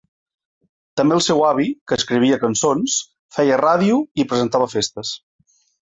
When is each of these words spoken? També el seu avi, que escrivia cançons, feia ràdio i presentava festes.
També 1.01 1.15
el 1.17 1.21
seu 1.25 1.43
avi, 1.51 1.67
que 1.91 1.99
escrivia 2.01 2.41
cançons, 2.47 2.97
feia 3.39 3.63
ràdio 3.65 4.03
i 4.23 4.31
presentava 4.33 4.75
festes. 4.77 5.19